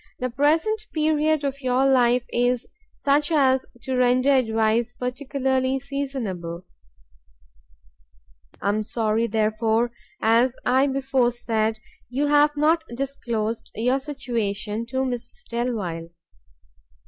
The 0.17 0.31
present 0.31 0.87
period 0.95 1.43
of 1.43 1.61
your 1.61 1.85
life 1.85 2.23
is 2.33 2.67
such 2.95 3.31
as 3.31 3.67
to 3.83 3.95
render 3.95 4.31
advice 4.31 4.91
particularly 4.93 5.79
seasonable; 5.79 6.65
I 8.63 8.69
am 8.69 8.83
sorry, 8.83 9.27
therefore, 9.27 9.91
as 10.19 10.55
I 10.65 10.87
before 10.87 11.31
said, 11.31 11.77
you 12.09 12.25
have 12.25 12.57
not 12.57 12.83
disclosed 12.95 13.69
your 13.75 13.99
situation 13.99 14.87
to 14.87 15.03
Mrs 15.03 15.43
Delvile. 15.49 16.09